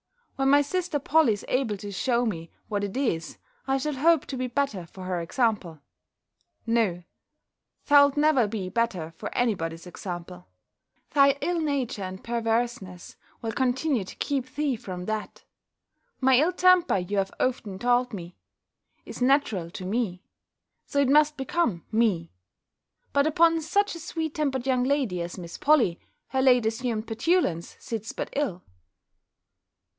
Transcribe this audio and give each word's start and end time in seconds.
When 0.35 0.49
my 0.49 0.63
sister 0.63 0.97
Polly 0.97 1.33
is 1.33 1.45
able 1.47 1.77
to 1.77 1.91
shew 1.91 2.25
me 2.25 2.49
what 2.67 2.83
it 2.83 2.97
is, 2.97 3.37
I 3.67 3.77
shall 3.77 3.93
hope 3.93 4.25
to 4.25 4.35
be 4.35 4.47
better 4.47 4.87
for 4.87 5.03
her 5.05 5.21
example." 5.21 5.79
"No, 6.65 7.03
thou'lt 7.85 8.17
never 8.17 8.47
be 8.47 8.67
better 8.67 9.11
for 9.17 9.29
any 9.37 9.53
body's 9.53 9.85
example! 9.85 10.47
Thy 11.11 11.37
ill 11.41 11.59
nature 11.61 12.01
and 12.01 12.23
perverseness 12.23 13.15
will 13.43 13.51
continue 13.51 14.03
to 14.03 14.15
keep 14.15 14.55
thee 14.55 14.75
from 14.75 15.05
that." 15.05 15.43
"My 16.19 16.37
ill 16.39 16.51
temper, 16.53 16.97
you 16.97 17.17
have 17.17 17.31
often 17.39 17.77
told 17.77 18.11
me, 18.11 18.35
is 19.05 19.21
natural 19.21 19.69
to 19.69 19.85
me; 19.85 20.23
so 20.87 20.97
it 20.97 21.09
must 21.09 21.37
become 21.37 21.85
me: 21.91 22.31
but 23.13 23.27
upon 23.27 23.61
such 23.61 23.93
a 23.93 23.99
sweet 23.99 24.33
tempered 24.33 24.65
young 24.65 24.83
lady 24.83 25.21
as 25.21 25.37
Miss 25.37 25.59
Polly, 25.59 25.99
her 26.29 26.41
late 26.41 26.65
assumed 26.65 27.05
petulance 27.05 27.77
sits 27.79 28.11
but 28.11 28.31
ill!" 28.35 28.63